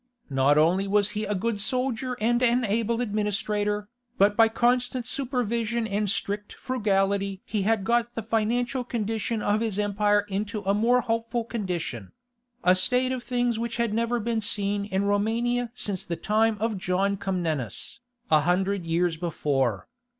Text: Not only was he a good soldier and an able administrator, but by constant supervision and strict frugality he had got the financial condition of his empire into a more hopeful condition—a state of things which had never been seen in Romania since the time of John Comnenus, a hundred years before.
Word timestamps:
Not 0.31 0.57
only 0.57 0.87
was 0.87 1.09
he 1.09 1.25
a 1.25 1.35
good 1.35 1.59
soldier 1.59 2.17
and 2.19 2.41
an 2.41 2.65
able 2.65 3.01
administrator, 3.01 3.87
but 4.17 4.35
by 4.35 4.47
constant 4.47 5.05
supervision 5.05 5.85
and 5.85 6.09
strict 6.09 6.53
frugality 6.53 7.43
he 7.45 7.61
had 7.69 7.83
got 7.83 8.15
the 8.15 8.23
financial 8.23 8.83
condition 8.83 9.43
of 9.43 9.59
his 9.61 9.77
empire 9.77 10.21
into 10.21 10.61
a 10.63 10.73
more 10.73 11.01
hopeful 11.01 11.43
condition—a 11.43 12.73
state 12.75 13.11
of 13.11 13.21
things 13.21 13.59
which 13.59 13.77
had 13.77 13.93
never 13.93 14.19
been 14.19 14.41
seen 14.41 14.85
in 14.85 15.03
Romania 15.03 15.69
since 15.75 16.03
the 16.03 16.15
time 16.15 16.57
of 16.59 16.79
John 16.79 17.15
Comnenus, 17.15 17.99
a 18.31 18.39
hundred 18.39 18.87
years 18.87 19.17
before. 19.17 19.87